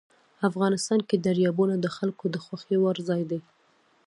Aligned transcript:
افغانستان 0.49 0.99
کې 1.07 1.15
دریابونه 1.25 1.75
د 1.79 1.85
خلکو 1.95 2.25
د 2.33 2.37
خوښې 2.45 2.77
وړ 2.79 2.95
ځای 3.09 3.21
دی. 3.31 3.39